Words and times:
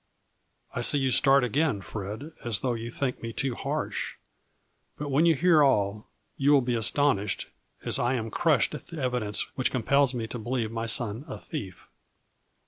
I 0.73 0.81
see 0.81 0.97
you 0.97 1.11
start 1.11 1.43
again, 1.43 1.79
Fred, 1.79 2.31
as 2.43 2.61
though 2.61 2.73
you 2.73 2.89
think 2.89 3.21
me 3.21 3.31
too 3.33 3.53
harsh, 3.53 4.15
but 4.97 5.09
when 5.11 5.27
you 5.27 5.35
hear 5.35 5.61
all, 5.61 6.07
you 6.37 6.51
will 6.53 6.61
be 6.63 6.73
astonished 6.73 7.49
as 7.85 7.99
I 7.99 8.15
am 8.15 8.31
crushed 8.31 8.73
at 8.73 8.87
the 8.87 8.95
evi 8.97 9.19
dence 9.19 9.43
which 9.55 9.69
compels 9.69 10.15
me 10.15 10.25
to 10.25 10.39
believe 10.39 10.71
my 10.71 10.87
son 10.87 11.23
a 11.27 11.37
thief. 11.37 11.87